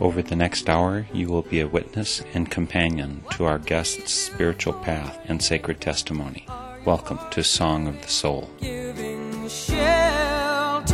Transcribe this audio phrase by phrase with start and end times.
[0.00, 4.72] Over the next hour, you will be a witness and companion to our guest's spiritual
[4.72, 6.48] path and sacred testimony.
[6.84, 8.50] Welcome to Song of the Soul.
[8.60, 10.92] Giving shelter.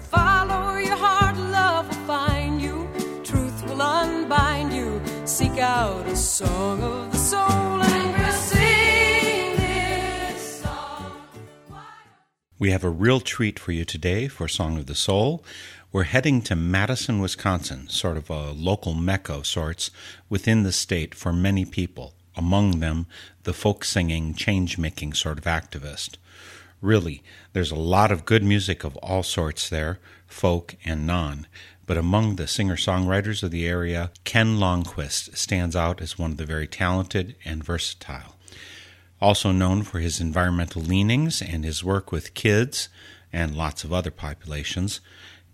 [0.00, 2.88] Follow your heart, love will find you.
[3.22, 5.02] Truth will unbind you.
[5.26, 11.12] Seek out a song of the soul and we'll sing this song.
[12.58, 15.44] We have a real treat for you today for Song of the Soul.
[15.92, 19.90] We're heading to Madison, Wisconsin, sort of a local mecca of sorts
[20.28, 23.06] within the state for many people, among them
[23.42, 26.10] the folk singing, change making sort of activist.
[26.80, 27.24] Really,
[27.54, 31.48] there's a lot of good music of all sorts there, folk and non.
[31.86, 36.36] But among the singer songwriters of the area, Ken Lonnquist stands out as one of
[36.36, 38.36] the very talented and versatile.
[39.20, 42.88] Also known for his environmental leanings and his work with kids
[43.32, 45.00] and lots of other populations,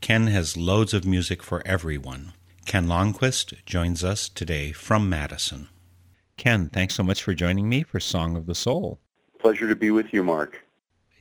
[0.00, 2.32] Ken has loads of music for everyone.
[2.64, 5.68] Ken Lonnquist joins us today from Madison.
[6.36, 9.00] Ken, thanks so much for joining me for Song of the Soul.
[9.38, 10.64] Pleasure to be with you, Mark.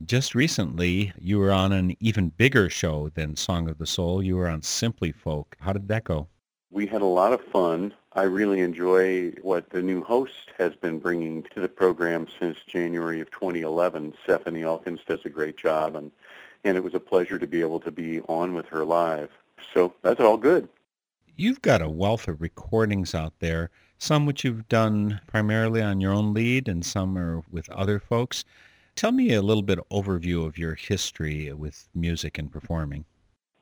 [0.05, 4.21] Just recently, you were on an even bigger show than Song of the Soul.
[4.21, 5.55] You were on Simply Folk.
[5.61, 6.27] How did that go?
[6.69, 7.93] We had a lot of fun.
[8.13, 13.21] I really enjoy what the new host has been bringing to the program since January
[13.21, 14.13] of 2011.
[14.23, 16.11] Stephanie Elkins does a great job, and,
[16.65, 19.29] and it was a pleasure to be able to be on with her live.
[19.73, 20.67] So that's all good.
[21.37, 26.13] You've got a wealth of recordings out there, some which you've done primarily on your
[26.13, 28.43] own lead and some are with other folks.
[28.95, 33.05] Tell me a little bit overview of your history with music and performing.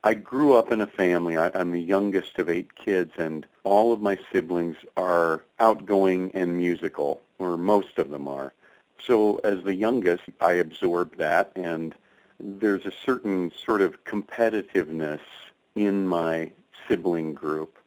[0.04, 1.36] I grew up in a family.
[1.36, 6.56] I, I'm the youngest of eight kids, and all of my siblings are outgoing and
[6.58, 8.52] musical, or most of them are.
[9.04, 11.94] So as the youngest, I absorbed that, and
[12.38, 15.20] there's a certain sort of competitiveness
[15.74, 16.50] in my
[16.88, 17.78] sibling group.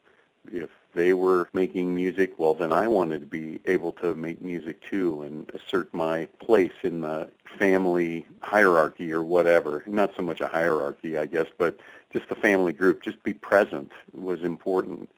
[0.52, 4.82] If they were making music, well, then I wanted to be able to make music
[4.82, 9.84] too and assert my place in the family hierarchy or whatever.
[9.86, 11.78] Not so much a hierarchy, I guess, but
[12.12, 13.04] just the family group.
[13.04, 15.10] Just be present was important.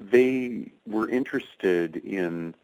[0.00, 2.54] They were interested in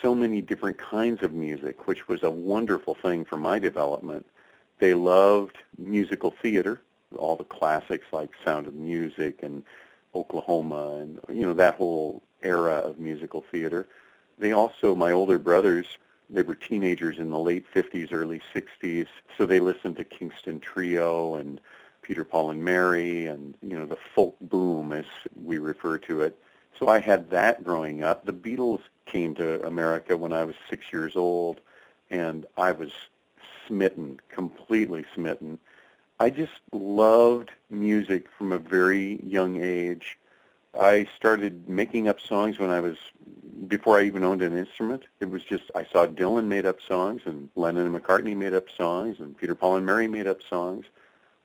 [0.00, 4.26] so many different kinds of music, which was a wonderful thing for my development.
[4.82, 6.82] They loved musical theater,
[7.16, 9.62] all the classics like Sound of Music and
[10.12, 13.86] Oklahoma and you know that whole era of musical theater.
[14.40, 15.86] They also, my older brothers,
[16.28, 19.06] they were teenagers in the late 50s, early 60s,
[19.38, 21.60] so they listened to Kingston Trio and
[22.02, 25.06] Peter, Paul, and Mary, and you know the folk boom, as
[25.44, 26.36] we refer to it.
[26.76, 28.26] So I had that growing up.
[28.26, 31.60] The Beatles came to America when I was six years old,
[32.10, 32.90] and I was
[33.66, 35.58] smitten, completely smitten.
[36.20, 40.18] I just loved music from a very young age.
[40.78, 42.96] I started making up songs when I was
[43.68, 45.04] before I even owned an instrument.
[45.20, 48.66] It was just I saw Dylan made up songs and Lennon and McCartney made up
[48.76, 50.86] songs and Peter Paul and Mary made up songs.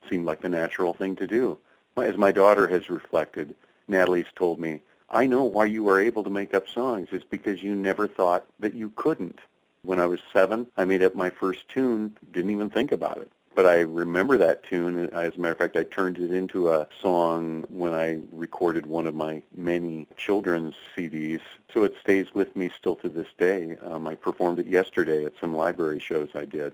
[0.08, 1.58] seemed like the natural thing to do.
[1.96, 3.54] As my daughter has reflected,
[3.88, 4.80] Natalie's told me,
[5.10, 7.08] I know why you were able to make up songs.
[7.12, 9.40] It's because you never thought that you couldn't.
[9.88, 13.32] When I was seven, I made up my first tune, didn't even think about it
[13.58, 15.08] but I remember that tune.
[15.08, 19.08] As a matter of fact, I turned it into a song when I recorded one
[19.08, 21.40] of my many children's CDs.
[21.74, 23.76] So it stays with me still to this day.
[23.82, 26.72] Um, I performed it yesterday at some library shows I did.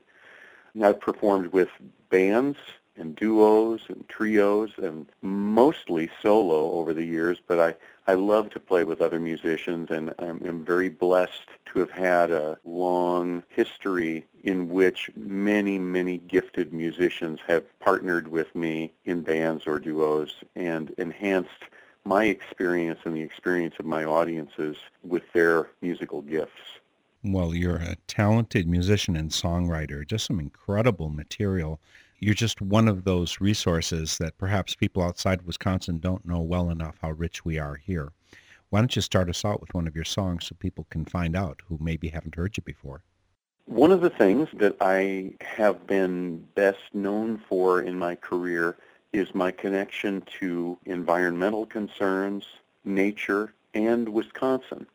[0.74, 1.70] And I've performed with
[2.10, 2.58] bands
[2.98, 7.74] and duos and trios and mostly solo over the years, but I,
[8.06, 12.58] I love to play with other musicians and I'm, very blessed to have had a
[12.64, 19.78] long history in which many, many gifted musicians have partnered with me in bands or
[19.78, 21.64] duos and enhanced
[22.04, 26.80] my experience and the experience of my audiences with their musical gifts.
[27.22, 31.80] Well, you're a talented musician and songwriter, just some incredible material
[32.18, 36.96] you're just one of those resources that perhaps people outside Wisconsin don't know well enough
[37.02, 38.12] how rich we are here.
[38.70, 41.36] Why don't you start us out with one of your songs so people can find
[41.36, 43.02] out who maybe haven't heard you before?
[43.66, 48.76] One of the things that I have been best known for in my career
[49.12, 52.46] is my connection to environmental concerns,
[52.84, 54.86] nature, and Wisconsin.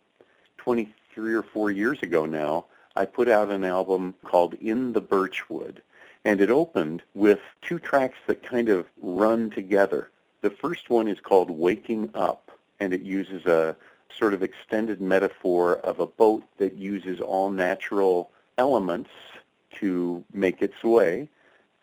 [0.58, 2.66] 23 or 4 years ago now,
[2.96, 5.82] I put out an album called In the Birchwood,
[6.26, 10.10] and it opened with two tracks that kind of run together.
[10.42, 13.76] The first one is called Waking Up, and it uses a
[14.18, 19.12] sort of extended metaphor of a boat that uses all natural elements
[19.80, 21.30] to make its way.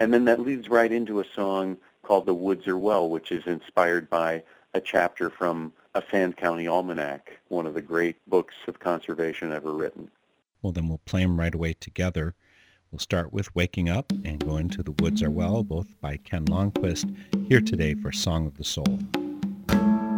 [0.01, 3.47] And then that leads right into a song called The Woods Are Well, which is
[3.47, 4.43] inspired by
[4.75, 9.73] a chapter from a Sand County Almanac, one of the great books of conservation ever
[9.73, 10.11] written.
[10.61, 12.35] Well, then we'll play them right away together.
[12.93, 16.45] We'll start with Waking Up and go into The Woods Are Well, both by Ken
[16.47, 17.13] Lonnquist,
[17.49, 18.99] here today for Song of the Soul.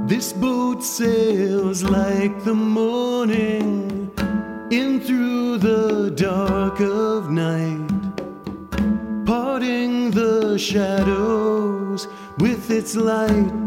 [0.06, 4.10] This boat sails like the morning
[4.70, 7.88] in through the dark of night,
[9.24, 12.06] parting the shadows
[12.38, 13.66] with its light.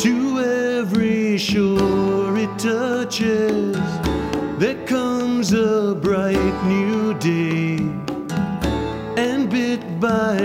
[0.00, 3.73] To every shore it touches,
[10.14, 10.43] bit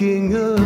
[0.00, 0.57] waking up.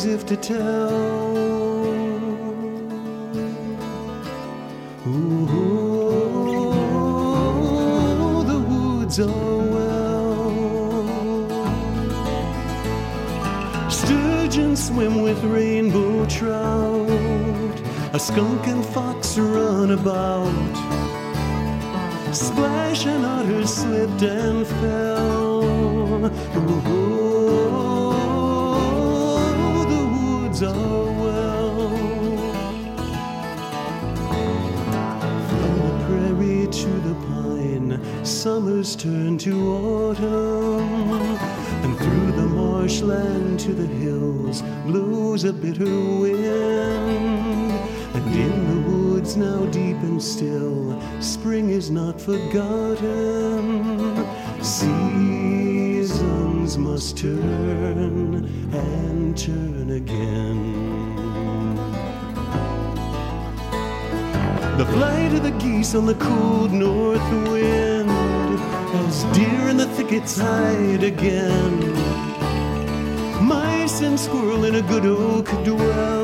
[0.00, 1.36] As if to tell.
[5.06, 5.46] Ooh,
[8.52, 10.70] the woods are well.
[13.90, 17.78] Sturgeon swim with rainbow trout.
[18.14, 20.76] A skunk and fox run about.
[22.32, 25.62] Splash and otter slipped and fell.
[26.56, 27.89] Ooh,
[30.62, 31.88] are well.
[35.48, 41.38] From the prairie to the pine, summers turn to autumn.
[41.84, 47.72] And through the marshland to the hills blows a bitter wind.
[48.14, 53.64] And in the woods now deep and still, spring is not forgotten.
[54.62, 55.19] Seasons
[57.00, 61.74] must turn and turn again.
[64.76, 68.10] The flight of the geese on the cold north wind,
[69.00, 71.80] as deer in the thickets hide again.
[73.46, 76.20] Mice and squirrel in a good oak dwell.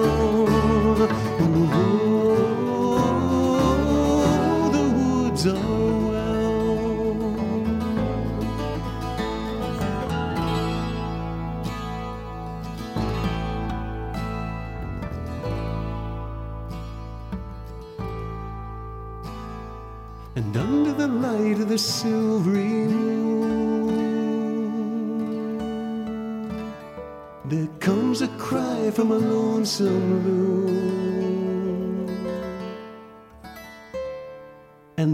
[29.78, 30.25] And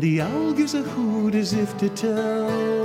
[0.01, 2.82] the owl gives a hoot as if to tell.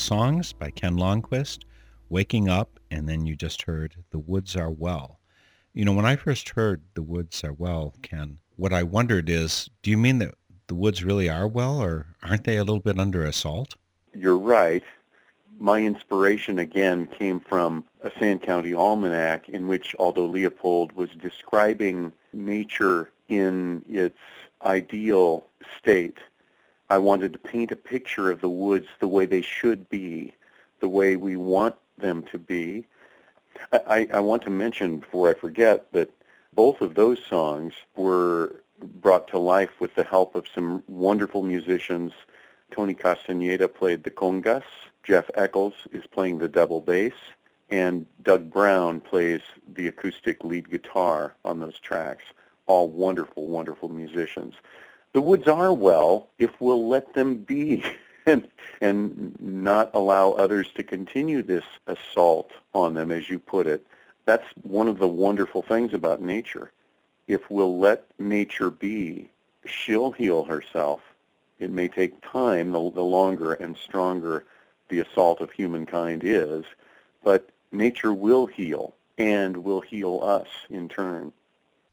[0.00, 1.64] Songs by Ken Lonnquist,
[2.08, 5.20] Waking Up, and then you just heard The Woods Are Well.
[5.74, 9.68] You know, when I first heard The Woods Are Well, Ken, what I wondered is,
[9.82, 10.34] do you mean that
[10.66, 13.74] the woods really are well, or aren't they a little bit under assault?
[14.14, 14.82] You're right.
[15.58, 22.12] My inspiration again came from a Sand County Almanac in which Aldo Leopold was describing
[22.32, 24.18] nature in its
[24.64, 25.46] ideal
[25.78, 26.18] state.
[26.90, 30.34] I wanted to paint a picture of the woods the way they should be,
[30.80, 32.84] the way we want them to be.
[33.72, 36.10] I, I, want to mention before I forget that
[36.52, 38.62] both of those songs were
[39.00, 42.12] brought to life with the help of some wonderful musicians.
[42.72, 44.64] Tony Castaneda played the congas,
[45.04, 47.14] Jeff Eccles is playing the double bass,
[47.70, 49.40] and Doug Brown plays
[49.74, 52.24] the acoustic lead guitar on those tracks.
[52.66, 54.54] All wonderful, wonderful musicians.
[55.12, 57.84] The woods are well if we'll let them be
[58.26, 58.46] and,
[58.80, 63.84] and not allow others to continue this assault on them, as you put it.
[64.24, 66.70] That's one of the wonderful things about nature.
[67.26, 69.30] If we'll let nature be,
[69.66, 71.00] she'll heal herself.
[71.58, 74.44] It may take time, the, the longer and stronger
[74.88, 76.64] the assault of humankind is,
[77.22, 81.32] but nature will heal and will heal us in turn.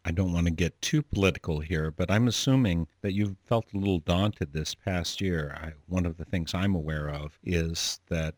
[0.08, 3.78] I don't want to get too political here, but I'm assuming that you've felt a
[3.78, 5.54] little daunted this past year.
[5.62, 8.36] I, one of the things I'm aware of is that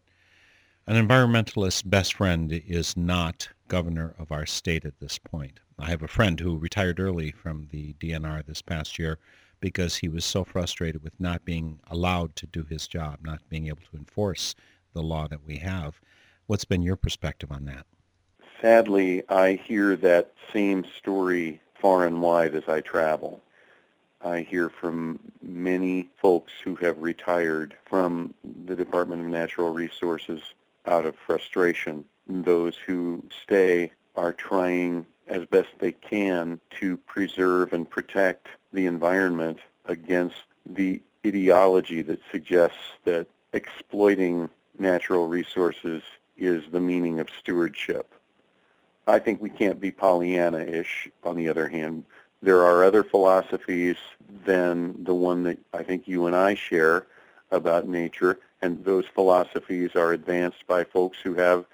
[0.88, 5.60] an environmentalist's best friend is not governor of our state at this point.
[5.78, 9.20] I have a friend who retired early from the DNR this past year
[9.60, 13.68] because he was so frustrated with not being allowed to do his job, not being
[13.68, 14.56] able to enforce
[14.94, 16.02] the law that we have.
[16.48, 17.86] What's been your perspective on that?
[18.62, 23.42] Sadly, I hear that same story far and wide as I travel.
[24.22, 28.34] I hear from many folks who have retired from
[28.66, 30.42] the Department of Natural Resources
[30.86, 32.04] out of frustration.
[32.28, 39.60] Those who stay are trying as best they can to preserve and protect the environment
[39.86, 40.36] against
[40.66, 46.04] the ideology that suggests that exploiting natural resources
[46.38, 48.14] is the meaning of stewardship.
[49.10, 52.04] I think we can't be Pollyanna-ish, on the other hand.
[52.42, 53.98] There are other philosophies
[54.46, 57.08] than the one that I think you and I share
[57.52, 61.66] about nature, and those philosophies are advanced by folks who have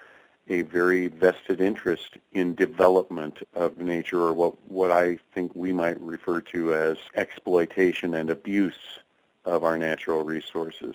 [0.48, 6.00] a very vested interest in development of nature, or what, what I think we might
[6.00, 9.00] refer to as exploitation and abuse
[9.44, 10.94] of our natural resources.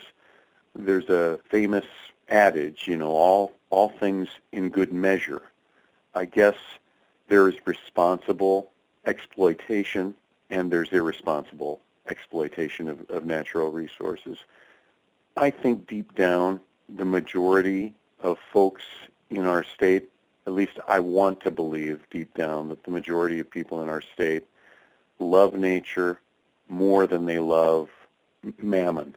[0.73, 1.85] There's a famous
[2.29, 5.43] adage, you know, all, all things in good measure.
[6.13, 6.55] I guess
[7.27, 8.71] there is responsible
[9.05, 10.15] exploitation
[10.49, 14.37] and there's irresponsible exploitation of, of natural resources.
[15.37, 18.83] I think deep down the majority of folks
[19.29, 20.09] in our state
[20.47, 24.01] at least I want to believe deep down that the majority of people in our
[24.01, 24.45] state
[25.19, 26.19] love nature
[26.67, 27.89] more than they love
[28.61, 29.15] mammon.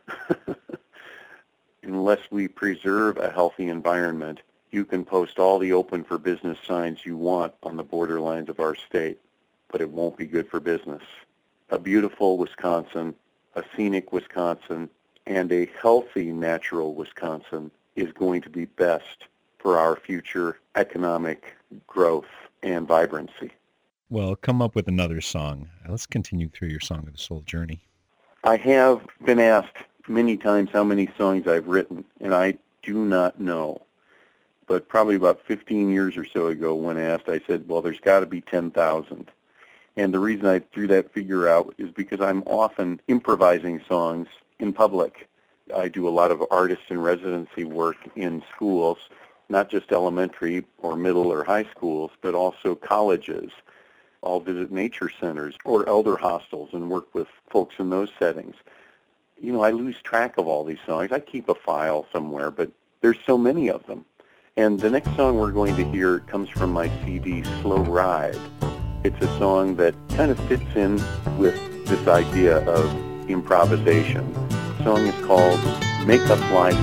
[1.82, 4.40] Unless we preserve a healthy environment,
[4.74, 8.58] you can post all the open for business signs you want on the borderlines of
[8.58, 9.18] our state,
[9.70, 11.02] but it won't be good for business.
[11.70, 13.14] A beautiful Wisconsin,
[13.54, 14.90] a scenic Wisconsin,
[15.26, 19.28] and a healthy natural Wisconsin is going to be best
[19.58, 21.54] for our future economic
[21.86, 22.26] growth
[22.62, 23.52] and vibrancy.
[24.10, 25.68] Well, come up with another song.
[25.88, 27.80] Let's continue through your Song of the Soul journey.
[28.42, 29.76] I have been asked
[30.08, 33.80] many times how many songs I've written, and I do not know.
[34.66, 38.20] But probably about 15 years or so ago when asked, I said, well, there's got
[38.20, 39.30] to be 10,000.
[39.96, 44.28] And the reason I threw that figure out is because I'm often improvising songs
[44.58, 45.28] in public.
[45.74, 48.98] I do a lot of artist in residency work in schools,
[49.48, 53.50] not just elementary or middle or high schools, but also colleges.
[54.22, 58.56] I'll visit nature centers or elder hostels and work with folks in those settings.
[59.40, 61.12] You know, I lose track of all these songs.
[61.12, 64.04] I keep a file somewhere, but there's so many of them.
[64.56, 68.38] And the next song we're going to hear comes from my CD, Slow Ride.
[69.02, 71.02] It's a song that kind of fits in
[71.36, 71.56] with
[71.88, 74.32] this idea of improvisation.
[74.78, 75.58] The song is called
[76.06, 76.78] Make Up Life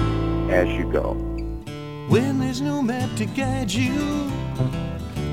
[0.51, 1.13] As You Go.
[2.09, 4.01] When there's no map to guide you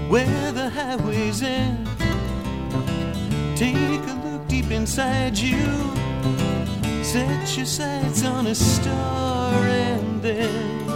[0.08, 1.88] where the highways end,
[3.56, 5.58] take a look deep inside you.
[7.02, 10.87] Set your sights on a star and then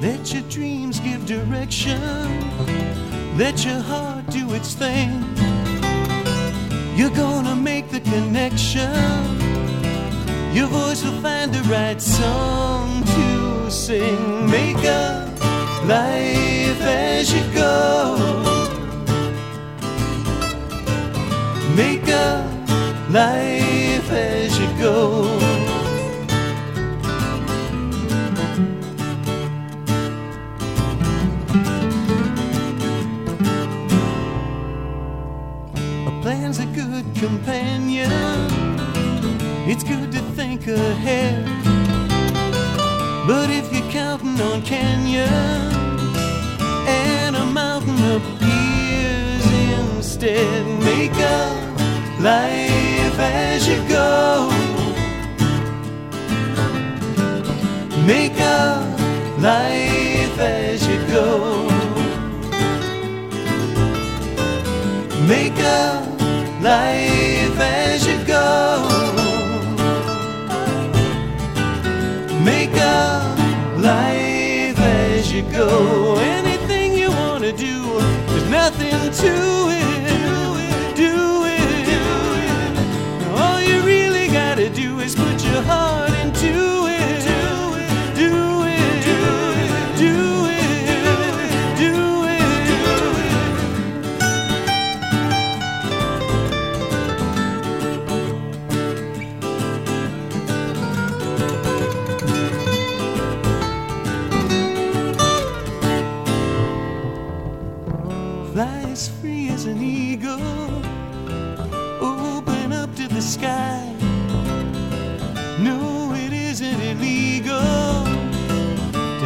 [0.00, 2.00] Let your dreams give direction.
[3.38, 5.10] Let your heart do its thing.
[6.96, 8.92] You're gonna make the connection.
[10.52, 14.50] Your voice will find the right song to sing.
[14.50, 15.32] Make a
[15.86, 18.16] life as you go.
[21.74, 22.44] Make a
[23.10, 25.43] life as you go.
[37.26, 38.10] Companion.
[39.66, 41.46] It's good to think ahead.
[43.26, 46.18] But if you're counting on canyons
[46.86, 49.44] and a mountain appears
[49.78, 51.56] instead, make up
[52.20, 54.50] life as you go.
[58.06, 59.00] Make up
[59.40, 61.26] life as you go.
[65.26, 66.04] Make up
[66.64, 67.13] life
[67.60, 68.82] as you go.
[72.44, 73.34] Make a
[73.78, 76.16] life as you go.
[76.18, 79.63] Anything you want to do, there's nothing to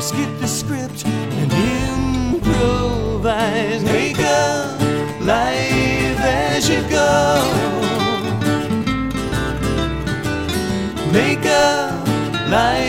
[0.08, 1.52] skip the script and
[2.32, 3.82] improvise.
[3.84, 4.74] Make a
[5.20, 7.42] life as you go.
[11.12, 11.92] Make a
[12.48, 12.87] life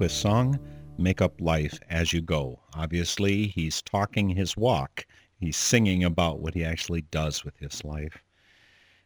[0.00, 0.58] Ken Lonnquist's song,
[0.96, 2.58] Make Up Life As You Go.
[2.74, 5.04] Obviously, he's talking his walk.
[5.38, 8.24] He's singing about what he actually does with his life.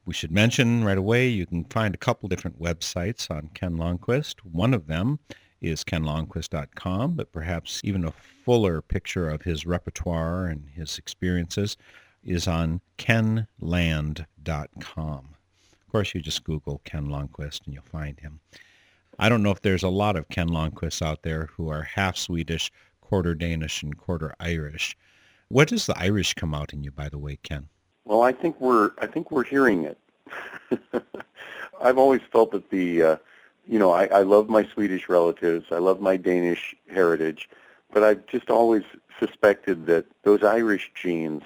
[0.06, 4.36] We should mention right away, you can find a couple different websites on Ken Lonnquist.
[4.44, 5.18] One of them
[5.60, 11.76] is kenlonnquist.com, but perhaps even a fuller picture of his repertoire and his experiences
[12.22, 14.26] is on kenland.com.
[14.78, 18.38] Of course, you just Google Ken Lonnquist and you'll find him.
[19.18, 22.16] I don't know if there's a lot of Ken Lonnquists out there who are half
[22.16, 24.96] Swedish, quarter Danish, and quarter Irish.
[25.48, 27.68] What does the Irish come out in you, by the way, Ken?
[28.04, 29.98] Well, I think we're I think we're hearing it.
[31.80, 33.16] I've always felt that the uh,
[33.66, 37.48] you know I, I love my Swedish relatives, I love my Danish heritage,
[37.92, 38.82] but I've just always
[39.18, 41.42] suspected that those Irish genes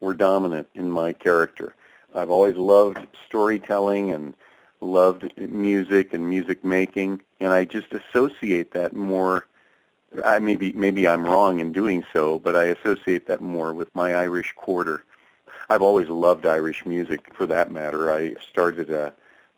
[0.00, 1.74] were dominant in my character.
[2.14, 4.34] I've always loved storytelling and
[4.80, 9.46] loved music and music making, and I just associate that more.
[10.24, 14.14] I maybe maybe I'm wrong in doing so, but I associate that more with my
[14.14, 15.04] Irish quarter.
[15.70, 18.12] I've always loved Irish music, for that matter.
[18.12, 19.12] I started a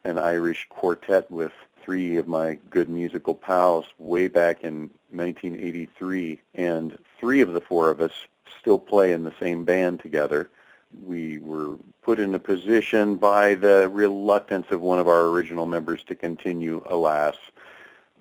[0.04, 1.52] an Irish quartet with
[1.84, 7.90] three of my good musical pals way back in 1983, and three of the four
[7.90, 8.12] of us
[8.60, 10.50] still play in the same band together.
[11.04, 16.02] We were put in a position by the reluctance of one of our original members
[16.04, 17.36] to continue, alas,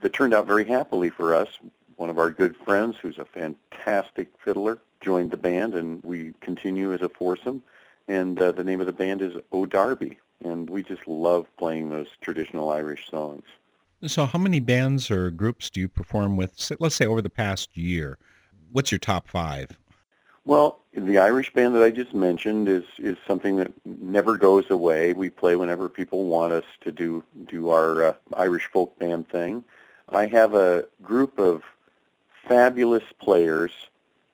[0.02, 1.48] that turned out very happily for us.
[1.96, 6.94] One of our good friends, who's a fantastic fiddler, joined the band, and we continue
[6.94, 7.64] as a foursome.
[8.08, 12.08] And uh, the name of the band is O'Darby, and we just love playing those
[12.22, 13.44] traditional Irish songs.
[14.08, 17.76] So how many bands or groups do you perform with, let's say, over the past
[17.76, 18.18] year?
[18.72, 19.78] What's your top five?
[20.50, 25.14] Well, the Irish band that I just mentioned is is something that never goes away.
[25.14, 29.64] We play whenever people want us to do do our uh, Irish folk band thing.
[30.10, 31.62] I have a group of
[32.48, 33.70] fabulous players,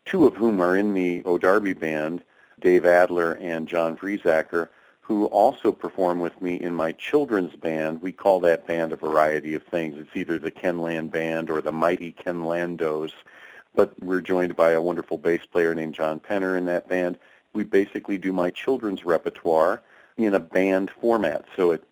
[0.05, 2.23] two of whom are in the O'Darby band,
[2.61, 4.69] Dave Adler and John Friesacker,
[5.01, 8.01] who also perform with me in my children's band.
[8.01, 9.97] We call that band a variety of things.
[9.97, 13.11] It's either the Ken Land Band or the Mighty Ken Landos
[13.75, 17.17] but we're joined by a wonderful bass player named John Penner in that band.
[17.53, 19.81] We basically do my children's repertoire
[20.17, 21.83] in a band format, so it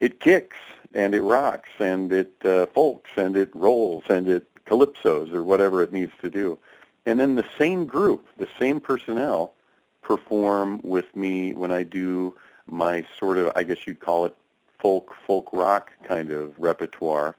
[0.00, 0.56] it kicks
[0.94, 5.82] and it rocks and it uh, folks and it rolls and it calypsos or whatever
[5.82, 6.58] it needs to do.
[7.06, 9.54] And then the same group, the same personnel,
[10.02, 12.34] perform with me when I do
[12.66, 14.36] my sort of, I guess you'd call it
[14.78, 17.34] folk, folk rock kind of repertoire.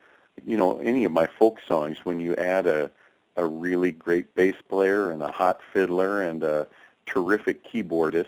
[0.46, 2.90] You know, any of my folk songs, when you add a
[3.40, 6.68] a really great bass player and a hot fiddler and a
[7.06, 8.28] terrific keyboardist.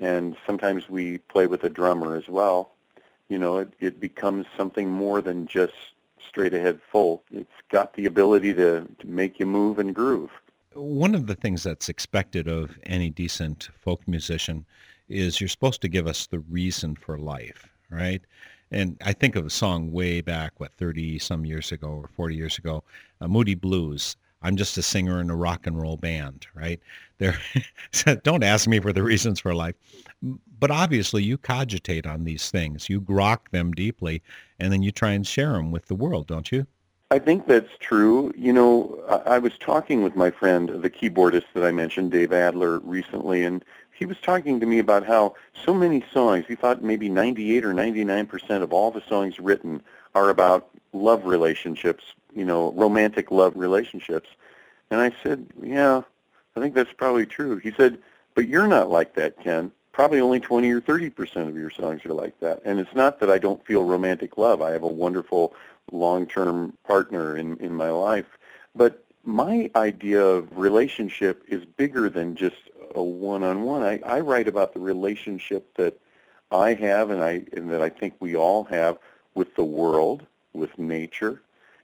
[0.00, 2.72] And sometimes we play with a drummer as well.
[3.28, 5.74] You know, it, it becomes something more than just
[6.26, 7.24] straight ahead folk.
[7.32, 10.30] It's got the ability to, to make you move and groove.
[10.74, 14.66] One of the things that's expected of any decent folk musician
[15.08, 18.22] is you're supposed to give us the reason for life, right?
[18.70, 22.34] And I think of a song way back, what, 30 some years ago or 40
[22.34, 22.82] years ago,
[23.20, 24.16] uh, Moody Blues.
[24.46, 26.78] I'm just a singer in a rock and roll band, right?
[27.18, 27.36] There,
[28.22, 29.74] don't ask me for the reasons for life.
[30.60, 32.88] But obviously you cogitate on these things.
[32.88, 34.22] You grok them deeply,
[34.60, 36.64] and then you try and share them with the world, don't you?
[37.10, 38.32] I think that's true.
[38.36, 42.32] You know, I, I was talking with my friend, the keyboardist that I mentioned, Dave
[42.32, 46.84] Adler, recently, and he was talking to me about how so many songs, he thought
[46.84, 49.82] maybe 98 or 99% of all the songs written
[50.14, 54.28] are about love relationships you know, romantic love relationships.
[54.90, 56.02] And I said, yeah,
[56.54, 57.56] I think that's probably true.
[57.56, 57.98] He said,
[58.34, 59.72] but you're not like that, Ken.
[59.92, 62.60] Probably only 20 or 30% of your songs are like that.
[62.64, 64.60] And it's not that I don't feel romantic love.
[64.60, 65.54] I have a wonderful
[65.90, 68.26] long-term partner in, in my life.
[68.74, 72.56] But my idea of relationship is bigger than just
[72.94, 73.82] a one-on-one.
[73.82, 75.98] I, I write about the relationship that
[76.50, 78.98] I have and I and that I think we all have
[79.34, 81.42] with the world, with nature,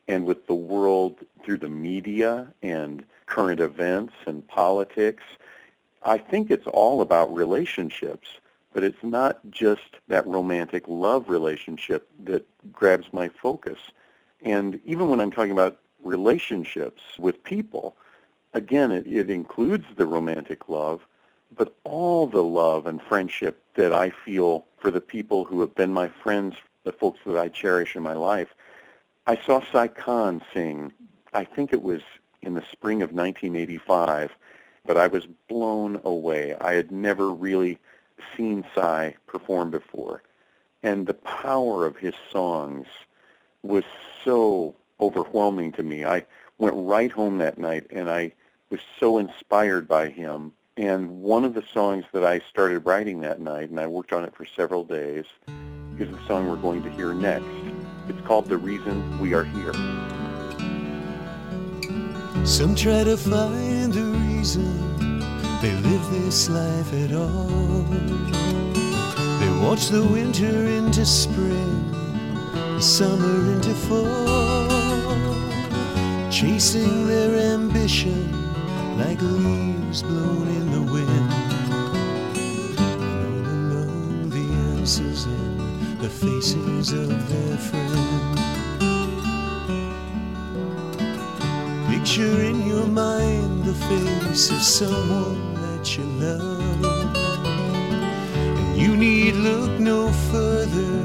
[0.09, 5.23] and with the world through the media and current events and politics.
[6.03, 8.29] I think it's all about relationships,
[8.73, 13.79] but it's not just that romantic love relationship that grabs my focus.
[14.43, 17.97] And even when I'm talking about relationships with people,
[18.55, 21.07] again, it, it includes the romantic love,
[21.57, 25.93] but all the love and friendship that I feel for the people who have been
[25.93, 28.49] my friends, the folks that I cherish in my life,
[29.27, 30.93] I saw Si Kahn sing.
[31.33, 32.03] I think it was
[32.43, 34.33] in the spring of 1985,
[34.85, 36.57] but I was blown away.
[36.61, 37.79] I had never really
[38.37, 40.23] seen Si perform before.
[40.83, 42.89] And the power of his songs
[43.63, 43.85] was
[44.25, 46.05] so overwhelming to me.
[46.05, 46.27] I
[46.59, 48.33] went right home that night and I
[48.71, 50.53] was so inspired by him.
[50.77, 54.25] And one of the songs that I started writing that night, and I worked on
[54.25, 55.27] it for several days,
[55.99, 57.72] is the song we're going to hear next.
[58.09, 59.73] It's called The Reason We Are Here.
[62.45, 65.21] Some try to find the reason
[65.61, 67.85] they live this life at all.
[69.39, 71.93] They watch the winter into spring,
[72.75, 74.69] the summer into fall,
[76.29, 78.33] chasing their ambition
[78.99, 81.33] like leaves blown in the wind.
[82.37, 85.27] And all along the answers
[86.03, 88.41] the faces of their friends.
[91.89, 96.85] Picture in your mind the face of someone that you love.
[98.59, 101.05] And you need look no further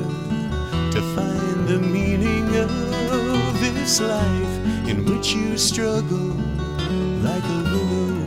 [0.93, 6.33] to find the meaning of this life in which you struggle
[7.21, 8.26] like a willow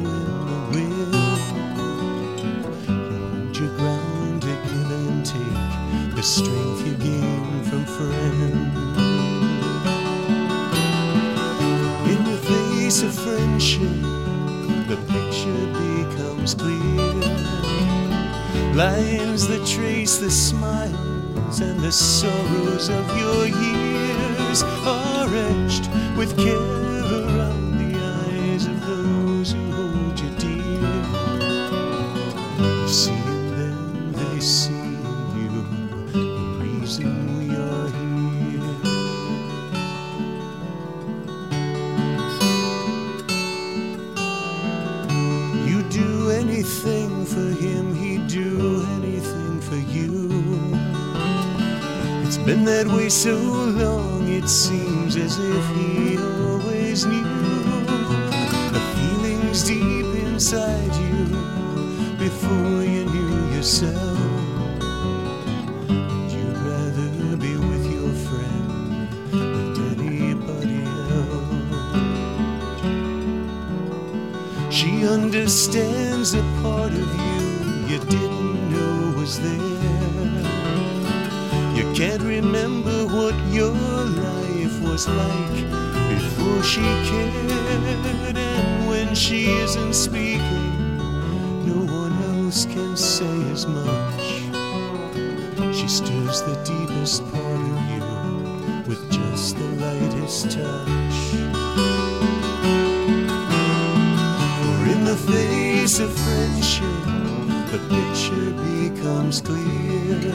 [16.55, 17.15] becomes clear.
[18.75, 26.80] Lines that trace the smiles and the sorrows of your years are etched with care
[53.23, 53.50] so
[92.51, 94.23] else can say as much.
[95.73, 98.03] She stirs the deepest part of you
[98.89, 101.17] with just the lightest touch.
[104.57, 107.05] For in the face of friendship,
[107.71, 110.35] the picture becomes clear.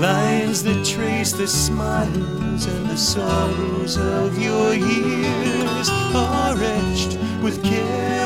[0.00, 8.19] Lines that trace the smiles and the sorrows of your years are etched with care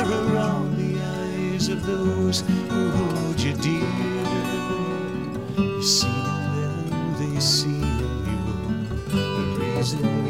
[1.87, 3.85] those who hold you dear.
[5.59, 8.45] You see in them, they see in you
[9.11, 10.24] the reason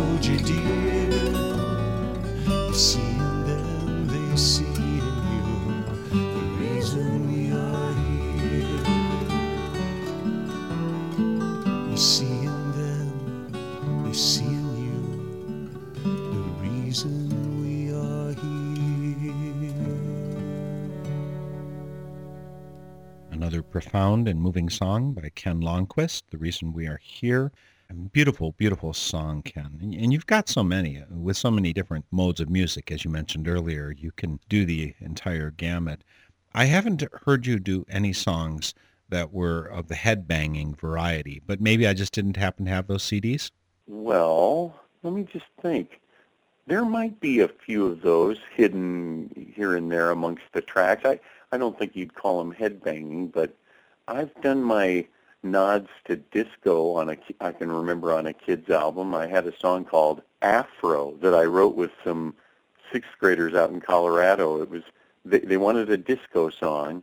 [0.00, 1.10] hold you dear.
[2.68, 5.46] You see in them, they see in you
[6.10, 8.80] the reason we are here.
[11.90, 13.12] You see in them,
[14.04, 15.02] they see in you
[16.04, 17.14] the reason
[17.62, 18.70] we are here.
[23.30, 27.52] Another profound and moving song by Ken Lonnquist, The Reason We Are Here.
[28.12, 29.78] Beautiful, beautiful song, Ken.
[29.80, 33.04] And, and you've got so many, uh, with so many different modes of music, as
[33.04, 33.90] you mentioned earlier.
[33.90, 36.04] You can do the entire gamut.
[36.54, 38.74] I haven't heard you do any songs
[39.08, 43.02] that were of the headbanging variety, but maybe I just didn't happen to have those
[43.02, 43.50] CDs.
[43.88, 44.72] Well,
[45.02, 46.00] let me just think.
[46.68, 51.04] There might be a few of those hidden here and there amongst the tracks.
[51.04, 51.18] I,
[51.50, 53.56] I don't think you'd call them headbanging, but
[54.06, 55.06] I've done my
[55.42, 59.14] nods to disco on a, I can remember on a kid's album.
[59.14, 62.34] I had a song called Afro that I wrote with some
[62.92, 64.60] sixth graders out in Colorado.
[64.62, 64.82] It was,
[65.24, 67.02] they, they wanted a disco song,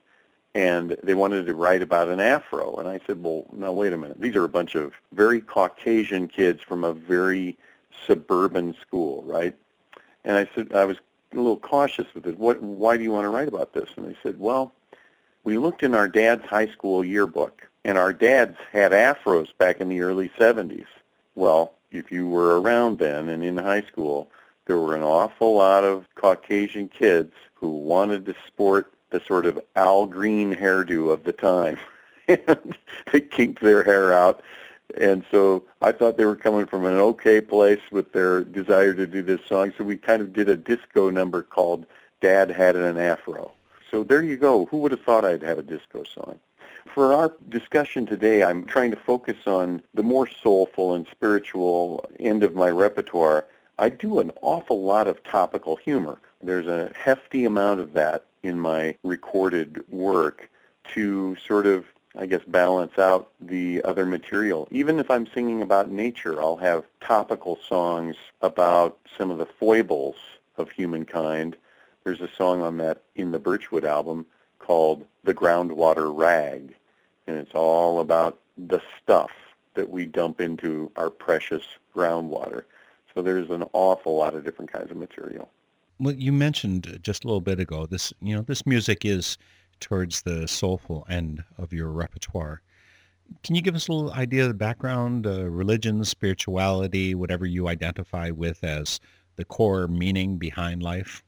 [0.54, 2.76] and they wanted to write about an afro.
[2.78, 4.20] And I said, well, now wait a minute.
[4.20, 7.58] These are a bunch of very Caucasian kids from a very
[8.06, 9.56] suburban school, right?
[10.24, 10.98] And I said, I was
[11.34, 12.38] a little cautious with it.
[12.38, 13.90] What, why do you want to write about this?
[13.98, 14.74] And they said, well,
[15.44, 19.90] we looked in our dad's high school yearbook, and our dads had afros back in
[19.90, 20.86] the early 70s.
[21.36, 24.30] Well, if you were around then and in high school,
[24.66, 29.60] there were an awful lot of Caucasian kids who wanted to sport the sort of
[29.76, 31.78] Al Green hairdo of the time.
[32.28, 32.78] and
[33.12, 34.42] they kinked their hair out.
[35.00, 39.08] And so I thought they were coming from an okay place with their desire to
[39.08, 39.74] do this song.
[39.78, 41.86] So we kind of did a disco number called
[42.22, 43.52] Dad Had an Afro.
[43.92, 44.66] So there you go.
[44.66, 46.40] Who would have thought I'd have a disco song?
[46.94, 52.44] For our discussion today, I'm trying to focus on the more soulful and spiritual end
[52.44, 53.46] of my repertoire.
[53.78, 56.20] I do an awful lot of topical humor.
[56.42, 60.50] There's a hefty amount of that in my recorded work
[60.94, 61.86] to sort of,
[62.18, 64.68] I guess, balance out the other material.
[64.72, 70.16] Even if I'm singing about nature, I'll have topical songs about some of the foibles
[70.58, 71.58] of humankind.
[72.04, 74.26] There's a song on that in the Birchwood album
[74.60, 76.76] called The Groundwater Rag,
[77.28, 79.32] and it's all about the stuff
[79.76, 81.64] that we dump into our precious
[81.96, 82.64] groundwater.
[83.14, 85.50] So there's an awful lot of different kinds of material.
[86.00, 88.14] Well, you mentioned just a little bit ago this.
[88.22, 89.38] You know, this music is
[89.80, 92.62] towards the soulful end of your repertoire.
[93.44, 97.68] Can you give us a little idea of the background, uh, religion, spirituality, whatever you
[97.68, 99.00] identify with as
[99.36, 101.24] the core meaning behind life?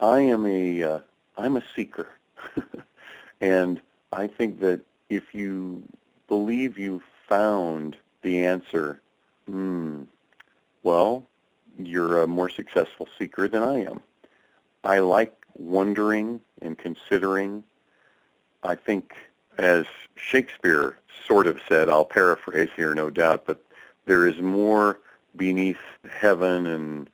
[0.00, 0.98] I am a uh,
[1.36, 2.08] I'm a seeker,
[3.40, 3.80] and
[4.12, 5.82] I think that if you
[6.28, 9.00] believe you found the answer,
[9.46, 10.02] hmm,
[10.82, 11.26] well,
[11.78, 14.00] you're a more successful seeker than I am.
[14.84, 17.64] I like wondering and considering.
[18.62, 19.14] I think,
[19.58, 23.62] as Shakespeare sort of said, I'll paraphrase here, no doubt, but
[24.06, 25.00] there is more
[25.36, 25.78] beneath
[26.10, 27.10] heaven and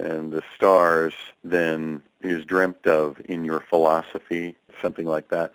[0.00, 5.52] and the stars than is dreamt of in your philosophy, something like that.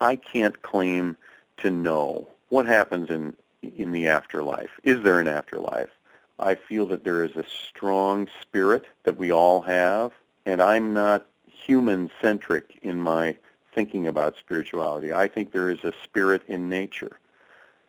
[0.00, 1.16] I can't claim
[1.58, 4.70] to know what happens in in the afterlife.
[4.84, 5.90] Is there an afterlife?
[6.38, 10.12] I feel that there is a strong spirit that we all have
[10.46, 13.36] and I'm not human-centric in my
[13.74, 15.12] thinking about spirituality.
[15.12, 17.18] I think there is a spirit in nature.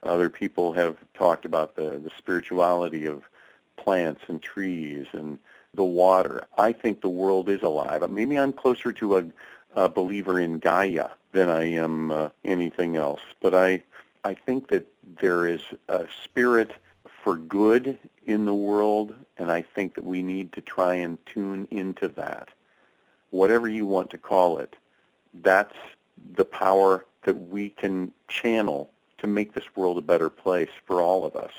[0.03, 3.23] Other people have talked about the, the spirituality of
[3.77, 5.39] plants and trees and
[5.73, 6.47] the water.
[6.57, 8.09] I think the world is alive.
[8.09, 9.25] Maybe I'm closer to a,
[9.75, 13.21] a believer in Gaia than I am uh, anything else.
[13.41, 13.83] But I,
[14.23, 14.87] I think that
[15.21, 16.71] there is a spirit
[17.23, 21.67] for good in the world, and I think that we need to try and tune
[21.71, 22.49] into that.
[23.31, 24.75] Whatever you want to call it,
[25.41, 25.75] that's
[26.35, 31.25] the power that we can channel to make this world a better place for all
[31.25, 31.51] of us.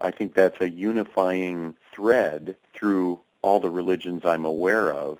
[0.00, 5.18] I think that's a unifying thread through all the religions I'm aware of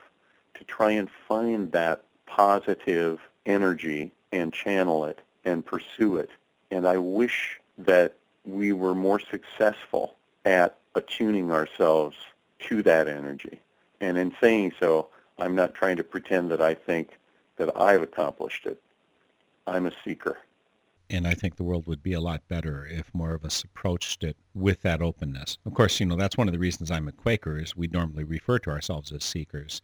[0.54, 6.30] to try and find that positive energy and channel it and pursue it.
[6.70, 12.16] And I wish that we were more successful at attuning ourselves
[12.60, 13.60] to that energy.
[14.00, 17.18] And in saying so, I'm not trying to pretend that I think
[17.56, 18.80] that I've accomplished it.
[19.66, 20.38] I'm a seeker.
[21.10, 24.22] And I think the world would be a lot better if more of us approached
[24.24, 25.56] it with that openness.
[25.64, 28.24] Of course, you know, that's one of the reasons I'm a Quaker is we normally
[28.24, 29.80] refer to ourselves as seekers.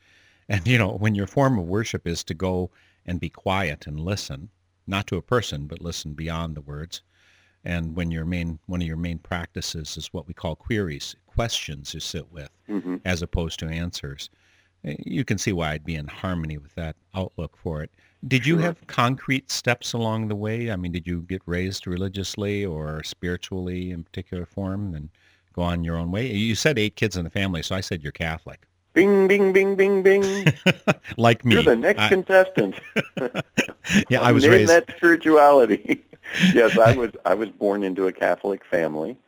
[0.49, 2.71] And, you know, when your form of worship is to go
[3.07, 4.51] and be quiet and listen,
[4.87, 7.03] not to a person, but listen beyond the words,
[7.65, 11.95] and when your main one of your main practices is what we call queries, questions
[11.95, 12.97] you sit with, mm-hmm.
[13.05, 14.29] as opposed to answers.
[14.85, 17.91] Eh, you can see why I'd be in harmony with that outlook for it.
[18.27, 20.71] Did you have concrete steps along the way?
[20.71, 25.11] I mean, did you get raised religiously or spiritually in particular form and
[25.53, 26.27] go on your own way?
[26.27, 28.67] You said eight kids in the family, so I said you're Catholic.
[28.95, 30.47] Bing, bing, bing, bing, bing.
[31.17, 31.55] like me.
[31.55, 32.09] You're the next I...
[32.09, 32.77] contestant.
[34.09, 34.71] yeah, I was Name raised.
[34.71, 36.03] that spirituality.
[36.55, 39.19] yes, I was I was born into a Catholic family.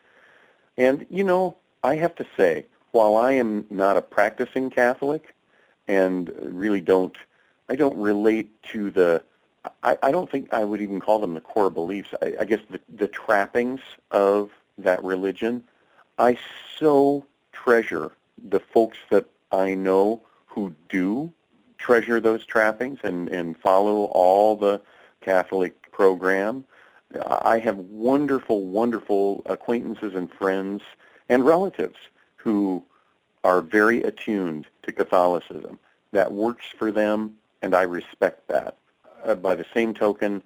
[0.79, 5.35] And you know, I have to say, while I am not a practicing Catholic
[5.89, 7.17] and really don't
[7.69, 9.23] I don't relate to the
[9.83, 12.11] I, I don't think I would even call them the core beliefs.
[12.23, 15.65] I, I guess the, the trappings of that religion.
[16.19, 16.39] I
[16.79, 18.13] so treasure
[18.49, 21.33] the folks that I know who do
[21.79, 24.81] treasure those trappings and, and follow all the
[25.21, 26.65] Catholic program.
[27.27, 30.83] I have wonderful, wonderful acquaintances and friends
[31.29, 31.99] and relatives
[32.37, 32.83] who
[33.45, 35.79] are very attuned to Catholicism.
[36.13, 37.35] That works for them,
[37.67, 38.77] and I respect that.
[39.25, 40.41] Uh, by the same token,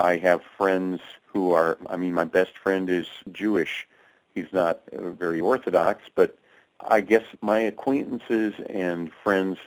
[0.00, 3.86] I have friends who are, I mean, my best friend is Jewish.
[4.34, 6.36] He's not uh, very orthodox, but
[6.80, 9.58] I guess my acquaintances and friends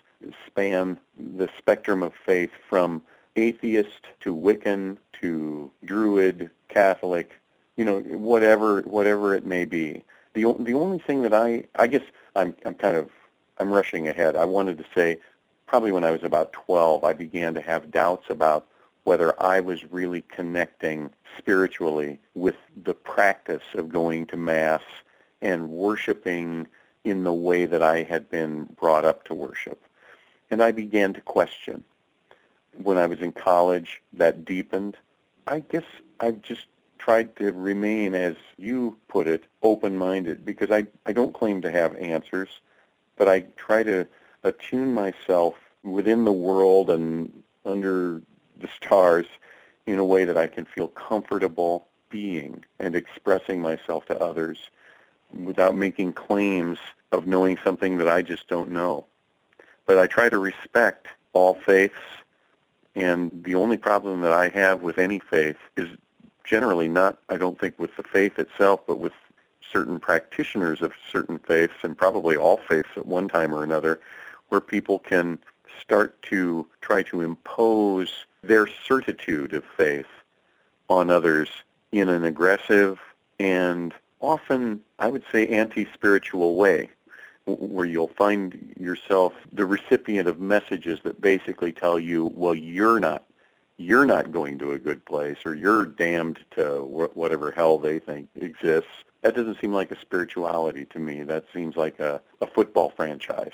[0.45, 3.01] span the spectrum of faith from
[3.37, 7.31] atheist to Wiccan to Druid, Catholic,
[7.77, 10.03] you know, whatever whatever it may be.
[10.33, 12.03] The the only thing that I I guess
[12.35, 13.09] I'm I'm kind of
[13.59, 14.35] I'm rushing ahead.
[14.35, 15.19] I wanted to say
[15.67, 18.67] probably when I was about 12, I began to have doubts about
[19.03, 24.81] whether I was really connecting spiritually with the practice of going to Mass
[25.41, 26.67] and worshiping
[27.03, 29.81] in the way that I had been brought up to worship.
[30.49, 31.83] And I began to question.
[32.81, 34.97] When I was in college, that deepened.
[35.47, 35.85] I guess
[36.19, 36.65] I've just
[36.97, 41.95] tried to remain, as you put it, open-minded because I, I don't claim to have
[41.95, 42.49] answers,
[43.15, 44.07] but I try to
[44.43, 48.21] attune myself within the world and under
[48.59, 49.25] the stars
[49.85, 54.69] in a way that I can feel comfortable being and expressing myself to others
[55.33, 56.79] without making claims
[57.11, 59.05] of knowing something that I just don't know.
[59.85, 61.95] But I try to respect all faiths,
[62.95, 65.87] and the only problem that I have with any faith is
[66.43, 69.13] generally not, I don't think, with the faith itself, but with
[69.71, 73.99] certain practitioners of certain faiths, and probably all faiths at one time or another,
[74.49, 75.39] where people can
[75.81, 80.07] start to try to impose their certitude of faith
[80.89, 81.49] on others
[81.91, 82.99] in an aggressive
[83.39, 86.89] and often, I would say, anti-spiritual way,
[87.45, 93.23] where you'll find yourself the recipient of messages that basically tell you, well, you're not
[93.79, 96.83] you're not going to a good place or you're damned to
[97.13, 98.89] whatever hell they think exists.
[99.21, 101.21] That doesn't seem like a spirituality to me.
[101.21, 103.53] That seems like a, a football franchise.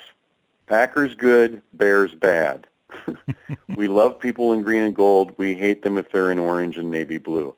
[0.66, 2.66] Packers good, Bears bad.
[3.76, 5.32] we love people in green and gold.
[5.36, 7.54] We hate them if they're in orange and navy blue.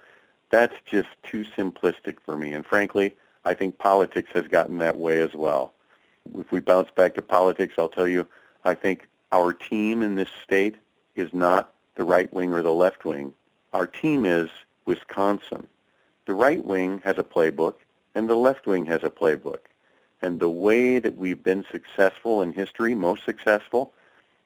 [0.51, 2.53] That's just too simplistic for me.
[2.53, 5.73] And frankly, I think politics has gotten that way as well.
[6.37, 8.27] If we bounce back to politics, I'll tell you,
[8.65, 10.77] I think our team in this state
[11.15, 13.33] is not the right wing or the left wing.
[13.73, 14.51] Our team is
[14.85, 15.67] Wisconsin.
[16.27, 17.75] The right wing has a playbook,
[18.15, 19.59] and the left wing has a playbook.
[20.27, 23.93] And the way that we've been successful in history, most successful,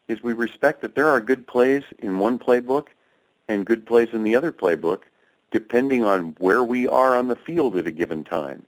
[0.09, 2.89] is we respect that there are good plays in one playbook
[3.49, 5.05] and good plays in the other playbook,
[5.51, 8.67] depending on where we are on the field at a given time.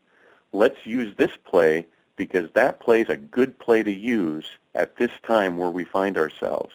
[0.55, 1.87] Let's use this play
[2.17, 6.17] because that play is a good play to use at this time where we find
[6.17, 6.73] ourselves.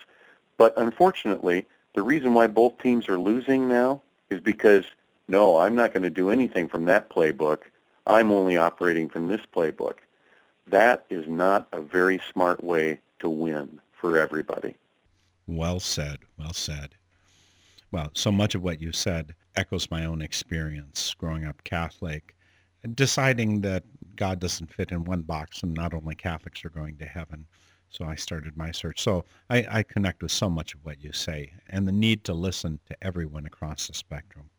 [0.58, 1.66] But unfortunately,
[1.96, 4.86] the reason why both teams are losing now is because,
[5.28, 7.62] no, I'm not going to do anything from that playbook.
[8.06, 9.96] I'm only operating from this playbook.
[10.70, 14.76] That is not a very smart way to win for everybody.
[15.48, 16.20] Well said.
[16.38, 16.96] Well said.
[17.92, 22.36] Well, so much of what you said echoes my own experience growing up Catholic,
[22.96, 23.84] deciding that
[24.18, 27.46] God doesn't fit in one box and not only Catholics are going to heaven.
[27.90, 29.02] So I started my search.
[29.02, 32.34] So I, I connect with so much of what you say and the need to
[32.34, 34.50] listen to everyone across the spectrum.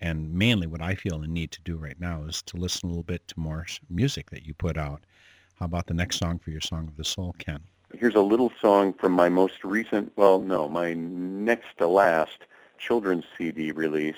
[0.00, 2.92] And mainly what I feel the need to do right now is to listen a
[2.92, 5.04] little bit to more music that you put out.
[5.58, 7.60] How about the next song for your Song of the Soul, Ken?
[7.94, 12.38] Here's a little song from my most recent, well, no, my next to last
[12.78, 14.16] children's CD release.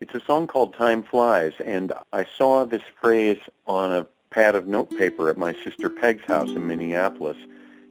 [0.00, 4.68] It's a song called Time Flies, and I saw this phrase on a pad of
[4.68, 7.38] notepaper at my sister Peg's house in Minneapolis.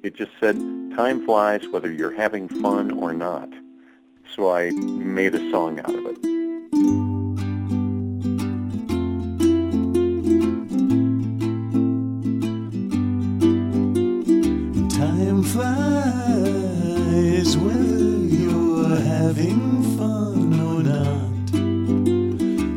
[0.03, 0.55] It just said,
[0.95, 3.49] time flies whether you're having fun or not.
[4.33, 6.46] So I made a song out of it.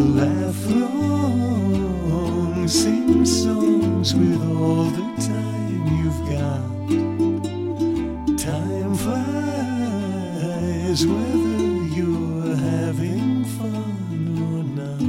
[0.00, 6.64] So laugh long, sing songs with all the time you've got.
[8.38, 9.44] Time flies
[11.06, 15.02] whether you're having fun or not.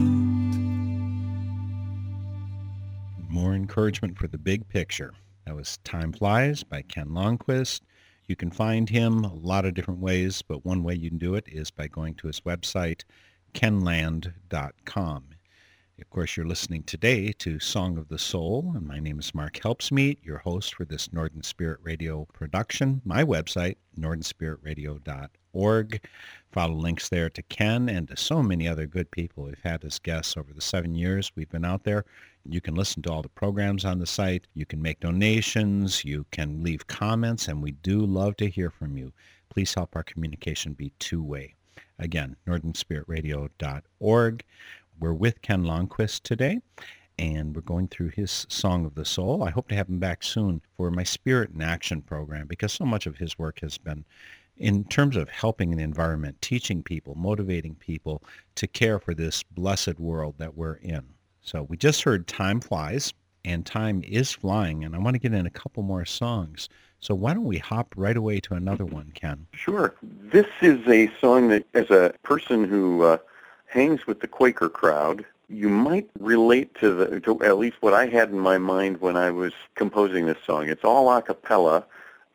[3.30, 5.14] More encouragement for the big picture.
[5.46, 7.80] That was Time Flies by Ken Lonnquist.
[8.28, 11.36] You can find him a lot of different ways, but one way you can do
[11.36, 13.06] it is by going to his website,
[13.54, 15.24] kenlonnquist.com.
[16.02, 19.60] Of course, you're listening today to Song of the Soul, and my name is Mark
[19.60, 23.04] Helpsmeet, your host for this Northern Spirit Radio production.
[23.06, 26.04] My website, northernspiritradio.org.
[26.52, 30.00] Follow links there to Ken and to so many other good people we've had as
[30.00, 32.04] guests over the seven years we've been out there.
[32.50, 34.48] You can listen to all the programs on the site.
[34.56, 36.04] You can make donations.
[36.04, 39.14] You can leave comments, and we do love to hear from you.
[39.50, 41.54] Please help our communication be two-way.
[42.02, 44.44] Again, northernspiritradio.org.
[45.00, 46.60] We're with Ken Lonnquist today,
[47.20, 49.44] and we're going through his Song of the Soul.
[49.44, 52.86] I hope to have him back soon for my Spirit in Action program because so
[52.86, 54.04] much of his work has been
[54.58, 58.24] in terms of helping the environment, teaching people, motivating people
[58.56, 61.04] to care for this blessed world that we're in.
[61.42, 63.14] So we just heard Time Flies,
[63.46, 66.68] and time is flying, and I want to get in a couple more songs.
[67.02, 69.48] So why don't we hop right away to another one, Ken?
[69.54, 69.96] Sure.
[70.04, 73.18] This is a song that, as a person who uh,
[73.66, 78.06] hangs with the Quaker crowd, you might relate to the to at least what I
[78.06, 80.70] had in my mind when I was composing this song.
[80.70, 81.86] It's all a cappella.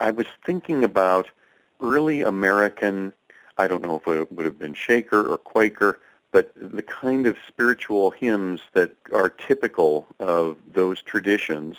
[0.00, 1.28] I was thinking about
[1.80, 3.12] early American,
[3.58, 6.00] I don't know if it would have been Shaker or Quaker,
[6.32, 11.76] but the kind of spiritual hymns that are typical of those traditions.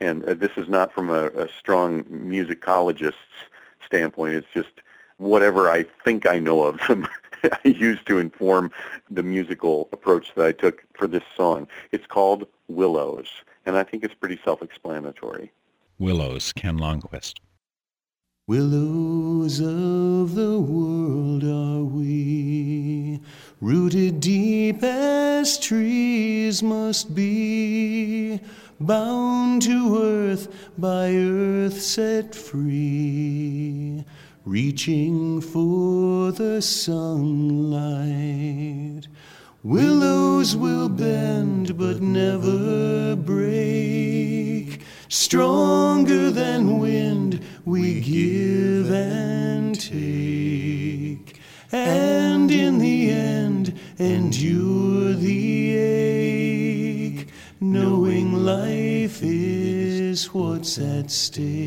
[0.00, 3.16] And uh, this is not from a, a strong musicologist's
[3.84, 4.34] standpoint.
[4.34, 4.82] It's just
[5.18, 7.06] whatever I think I know of them.
[7.44, 8.70] I used to inform
[9.10, 11.68] the musical approach that I took for this song.
[11.92, 13.28] It's called Willows,
[13.64, 15.52] and I think it's pretty self-explanatory.
[15.98, 17.34] Willows, Ken Lonnquist.
[18.48, 23.20] Willows of the world are we,
[23.60, 28.40] rooted deep as trees must be,
[28.80, 30.48] bound to earth
[30.78, 34.04] by earth set free,
[34.44, 38.06] reaching for the sunlight.
[39.62, 44.80] Willows will bend but never break.
[45.08, 51.40] Stronger than wind, we give and take.
[51.72, 56.55] And in the end, endure the ache,
[57.60, 61.62] knowing life is what's at stake.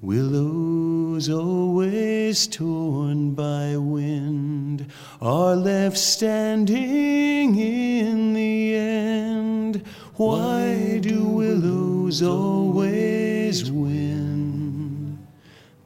[0.00, 4.86] Willows always torn by wind
[5.20, 9.82] are left standing in the end.
[10.16, 14.33] Why do willows always win?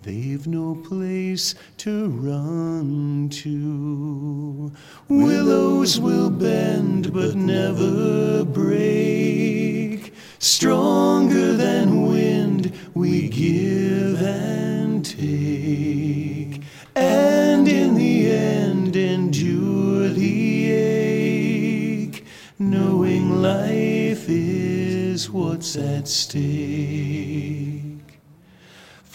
[0.09, 1.55] They've no place
[1.85, 4.73] to run to.
[5.07, 10.15] Willows will bend but never break.
[10.39, 16.63] Stronger than wind, we give and take.
[16.97, 22.25] And in the end, endure the ache,
[22.59, 26.78] knowing life is what's at stake.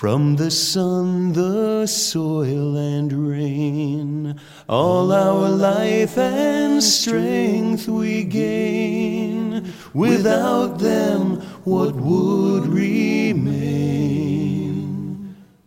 [0.04, 4.38] From the sun, the soil, and rain,
[4.68, 9.74] all our life and strength we gain.
[9.94, 13.56] Without them, what would remain?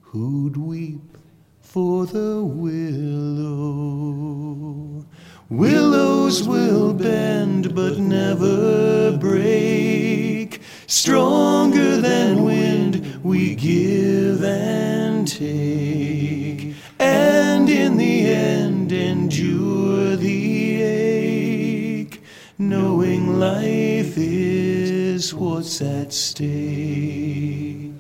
[0.03, 1.17] Who'd weep
[1.63, 2.77] for the willow?
[5.49, 10.61] Willows will bend but never break.
[10.87, 12.66] stronger than wind,
[13.27, 22.23] we give and take, and in the end endure the ache,
[22.57, 27.91] knowing life is what's at stake.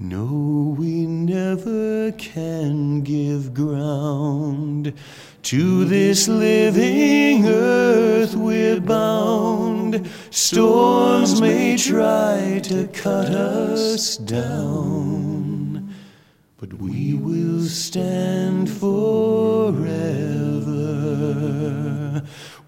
[0.00, 4.94] No, we never can give ground
[5.46, 10.04] to this living earth we're bound.
[10.30, 15.94] Storms may try to cut us down,
[16.56, 19.84] but we will stand forever.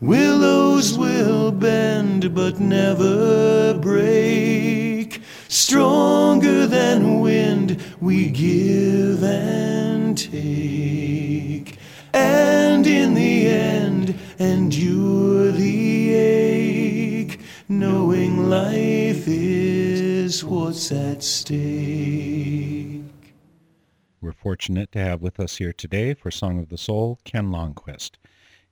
[0.00, 5.20] Willows will bend but never break.
[5.48, 11.77] Stronger than wind, we give and take.
[12.20, 23.02] And in the end, endure the ache, knowing life is what's at stake.
[24.20, 28.16] We're fortunate to have with us here today for Song of the Soul Ken Lonnquist.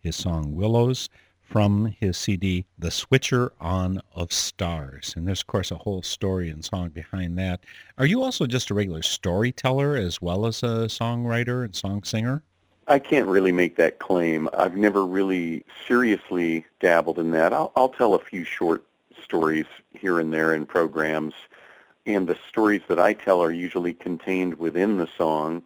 [0.01, 1.09] His song Willows
[1.40, 5.14] from his CD The Switcher On of Stars.
[5.16, 7.61] And there's, of course, a whole story and song behind that.
[7.97, 12.42] Are you also just a regular storyteller as well as a songwriter and song singer?
[12.89, 14.49] I can't really make that claim.
[14.57, 17.53] I've never really seriously dabbled in that.
[17.53, 18.84] I'll, I'll tell a few short
[19.22, 21.34] stories here and there in programs,
[22.07, 25.62] and the stories that I tell are usually contained within the song.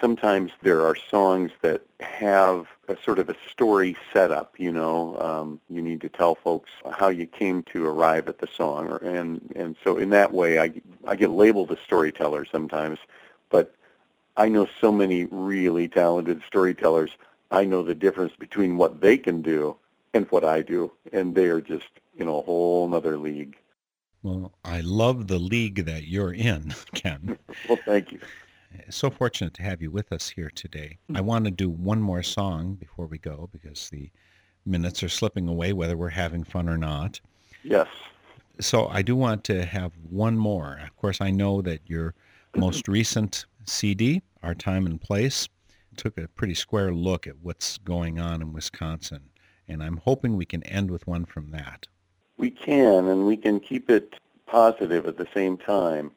[0.00, 5.18] Sometimes there are songs that have a sort of a story setup, you know.
[5.20, 8.96] Um, you need to tell folks how you came to arrive at the song, or,
[8.98, 10.72] and and so in that way, I
[11.06, 12.98] I get labeled a storyteller sometimes,
[13.50, 13.74] but
[14.36, 17.10] I know so many really talented storytellers.
[17.50, 19.76] I know the difference between what they can do
[20.12, 23.56] and what I do, and they are just in a whole other league.
[24.22, 27.38] Well, I love the league that you're in, Ken.
[27.68, 28.20] well, thank you.
[28.90, 30.98] So fortunate to have you with us here today.
[31.14, 31.26] I hmm.
[31.26, 34.10] want to do one more song before we go because the
[34.66, 37.20] minutes are slipping away, whether we're having fun or not.
[37.62, 37.86] Yes.
[38.60, 40.80] So I do want to have one more.
[40.82, 42.14] Of course, I know that your
[42.56, 45.48] most recent CD, Our Time and Place,
[45.96, 49.30] took a pretty square look at what's going on in Wisconsin.
[49.68, 51.86] And I'm hoping we can end with one from that.
[52.36, 54.14] We can, and we can keep it
[54.46, 56.12] positive at the same time.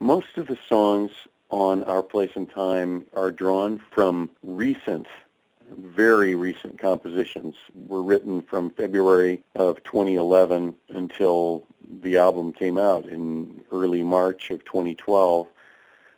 [0.00, 1.10] Most of the songs
[1.50, 5.06] on Our Place and Time are drawn from recent,
[5.70, 7.54] very recent compositions.
[7.74, 11.66] Were written from February of 2011 until
[12.02, 15.46] the album came out in early March of 2012.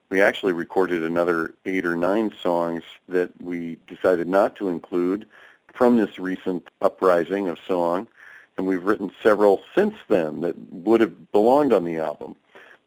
[0.08, 5.26] We actually recorded another eight or nine songs that we decided not to include
[5.74, 8.06] from this recent uprising of song,
[8.56, 12.36] and we've written several since then that would have belonged on the album.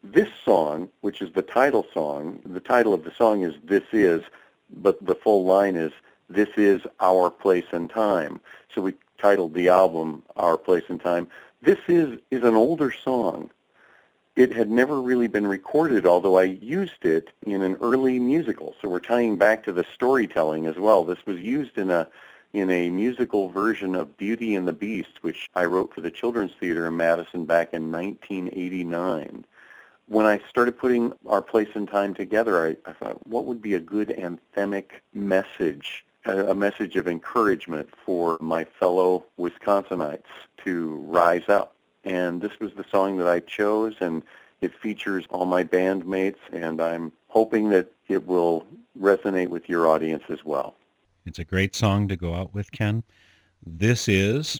[0.02, 4.24] This song, which is the title song, the title of the song is This Is,
[4.78, 5.92] but the full line is
[6.30, 8.40] This Is Our Place and Time.
[8.74, 11.28] So we titled the album Our Place and Time.
[11.62, 13.52] This is, is an older song.
[14.40, 18.74] It had never really been recorded, although I used it in an early musical.
[18.82, 21.04] So we're tying back to the storytelling as well.
[21.04, 22.08] This was used in a
[22.54, 26.54] in a musical version of Beauty and the Beast, which I wrote for the Children's
[26.58, 29.46] Theater in Madison back in 1989
[30.08, 33.76] when I started putting our place and time together, I, I thought, what would be
[33.76, 40.24] a good anthemic message, a, a message of encouragement for my fellow Wisconsinites
[40.64, 41.76] to rise up?
[42.04, 44.24] And this was the song that I chose, and
[44.62, 48.66] it features all my bandmates, and I'm hoping that it will
[49.00, 50.76] resonate with your audience as well.
[51.26, 53.04] It's a great song to go out with, Ken.
[53.66, 54.60] This is,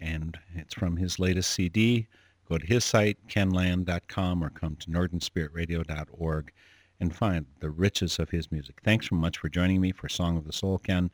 [0.00, 2.06] and it's from his latest CD,
[2.48, 6.52] Go to his site, kenlonnquist.com, or come to northernspiritradio.org
[7.00, 8.76] and find the riches of his music.
[8.84, 11.10] Thanks so much for joining me for Song of the Soul, Ken,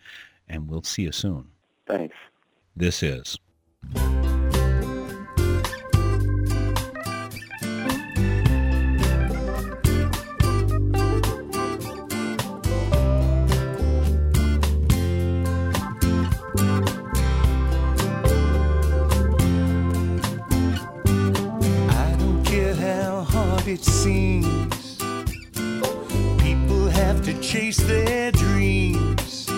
[0.48, 1.48] and we'll see you soon.
[1.86, 2.16] Thanks.
[2.76, 3.38] This is.
[23.72, 24.98] It seems.
[26.38, 29.48] People have to chase their dreams.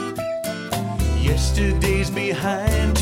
[1.21, 2.94] Yesterday's behind,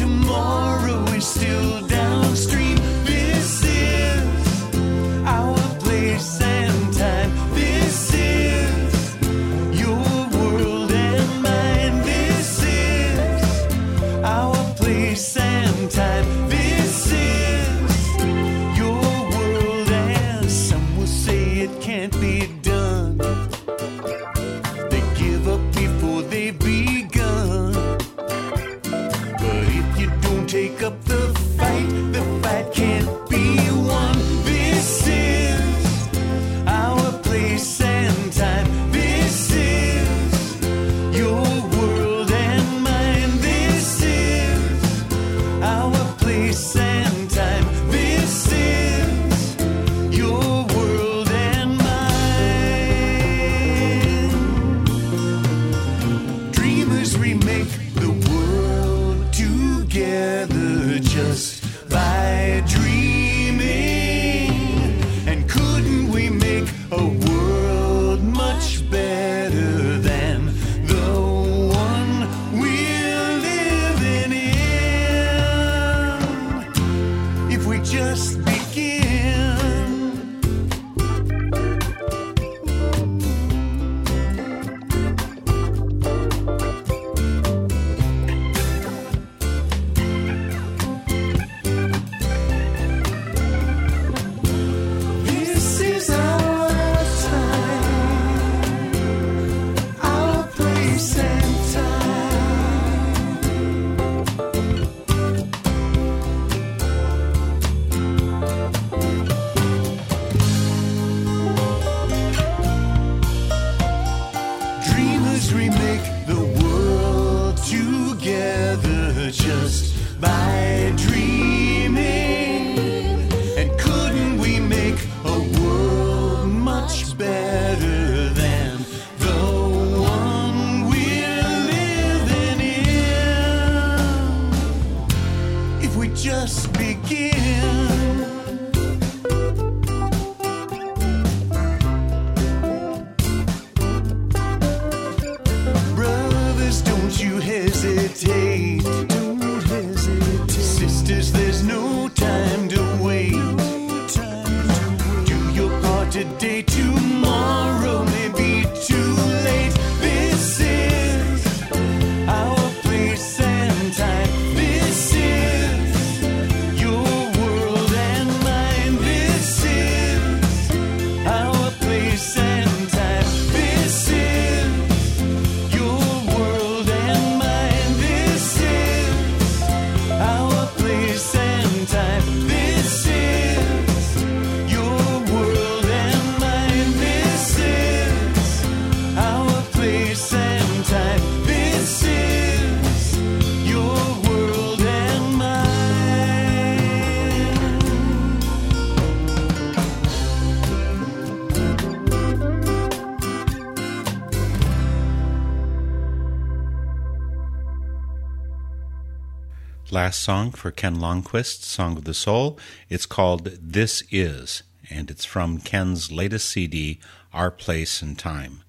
[209.93, 212.59] Last song for Ken Lonnquist, Song of the Soul.
[212.89, 216.99] It's called This Is, and it's from Ken's latest CD,
[217.31, 218.63] Our Place and Time.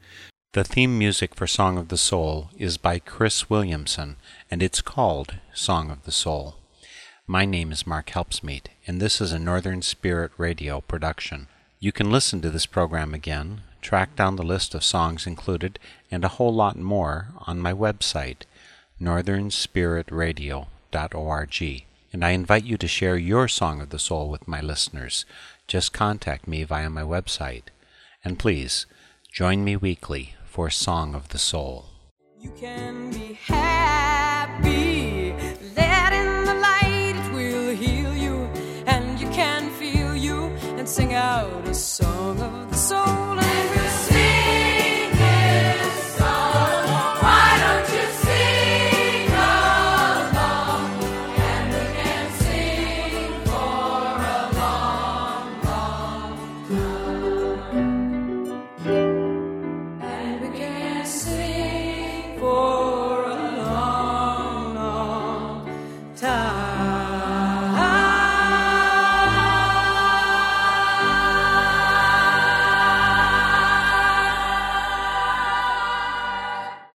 [0.51, 4.17] The theme music for Song of the Soul is by Cris Williamson,
[4.51, 6.57] and it's called Song of the Soul.
[7.25, 11.47] My name is Mark Helpsmeet, and this is a Northern Spirit Radio production.
[11.79, 15.79] You can listen to this program again, track down the list of songs included,
[16.11, 18.41] and a whole lot more on my website,
[20.95, 25.25] And I invite you to share your Song of the Soul with my listeners.
[25.67, 27.63] Just contact me via my website.
[28.23, 28.85] And please,
[29.31, 31.85] join me weekly for Song of the Soul.
[32.39, 35.31] You can be happy.
[35.75, 38.43] Let in the light, it will heal you.
[38.85, 40.45] And you can feel you
[40.77, 43.22] and sing out a song of the soul.